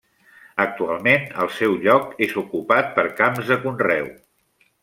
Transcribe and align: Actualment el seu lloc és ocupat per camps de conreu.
Actualment 0.63 1.27
el 1.43 1.51
seu 1.59 1.77
lloc 1.85 2.17
és 2.29 2.35
ocupat 2.45 2.91
per 2.99 3.07
camps 3.23 3.53
de 3.55 3.63
conreu. 3.67 4.13